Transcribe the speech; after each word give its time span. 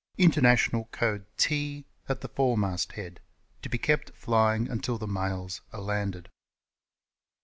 International 0.17 0.85
code 0.85 1.27
T 1.37 1.85
at 2.09 2.21
the 2.21 2.27
foremast 2.29 2.93
head; 2.93 3.19
to 3.61 3.69
be 3.69 3.77
kept 3.77 4.09
flying 4.15 4.67
until 4.67 4.97
the 4.97 5.05
mails 5.05 5.61
are 5.73 5.79
landed. 5.81 6.27